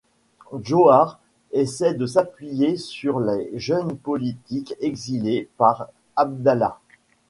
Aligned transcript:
Djohar 0.63 1.19
essaie 1.51 1.93
de 1.93 2.07
s’appuyer 2.07 2.75
sur 2.75 3.19
les 3.19 3.51
jeunes 3.53 3.95
politiques 3.95 4.73
exilés 4.79 5.47
par 5.59 5.89
Abdallah. 6.15 6.79